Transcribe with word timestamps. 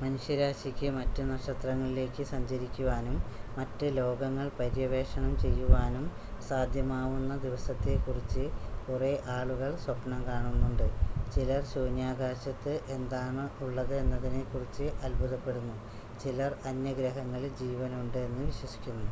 മനുഷ്യരാശിക്ക് 0.00 0.88
മറ്റ് 0.90 1.22
നക്ഷത്രങ്ങളിലേക്ക് 1.22 2.24
സഞ്ചരിക്കുവാനും 2.24 3.16
മറ്റ് 3.56 3.86
ലോകങ്ങൾ 3.96 4.46
പര്യവേക്ഷണം 4.58 5.32
ചെയ്യുവാനും 5.40 6.04
സാധ്യമാവുന്ന 6.48 7.38
ദിവസത്തെക്കുറിച്ച് 7.38 8.44
കുറെ 8.86 9.10
ആളുകൾ 9.30 9.72
സ്വപ്നം 9.76 10.22
കാണുന്നുണ്ട് 10.26 10.86
ചിലർ 11.34 11.64
ശൂന്യാകാശത്ത് 11.72 12.74
എന്താണുള്ളത് 12.90 13.94
എന്നതിനെക്കുറിച്ച് 13.96 14.88
അത്ഭുദപ്പെടുന്നു 15.02 15.76
ചിലർ 16.22 16.54
അന്യഗ്രഹങ്ങളിൽ 16.66 17.54
ജീവനുണ്ട് 17.62 18.20
എന്ന് 18.20 18.44
വിശ്വസിക്കുന്നു 18.44 19.08